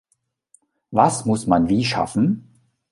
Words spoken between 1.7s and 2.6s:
schaffen?